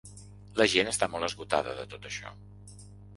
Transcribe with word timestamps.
La 0.59 0.65
gent 0.71 0.87
està 0.91 1.09
molt 1.15 1.27
esgotada 1.27 1.75
de 1.81 1.85
tot 1.91 2.09
això. 2.11 2.33